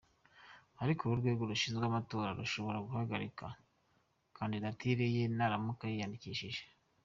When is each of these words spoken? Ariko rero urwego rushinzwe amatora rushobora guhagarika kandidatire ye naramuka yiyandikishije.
Ariko 0.83 1.01
rero 1.03 1.13
urwego 1.15 1.41
rushinzwe 1.51 1.83
amatora 1.87 2.37
rushobora 2.39 2.83
guhagarika 2.85 3.45
kandidatire 4.37 5.05
ye 5.15 5.23
naramuka 5.37 5.83
yiyandikishije. 5.91 6.63